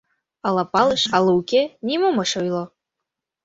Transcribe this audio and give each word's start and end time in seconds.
—Ала 0.47 0.63
палыш, 0.73 1.03
ала 1.15 1.31
уке— 1.39 1.61
нимом 1.87 2.17
ыш 2.23 2.31
ойло. 2.41 2.63